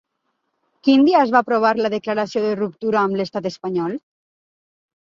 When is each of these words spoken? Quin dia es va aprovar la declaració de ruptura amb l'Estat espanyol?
Quin 0.87 1.03
dia 1.07 1.19
es 1.25 1.35
va 1.35 1.43
aprovar 1.45 1.75
la 1.81 1.93
declaració 1.97 2.45
de 2.49 2.57
ruptura 2.65 3.03
amb 3.05 3.23
l'Estat 3.23 3.53
espanyol? 3.55 3.99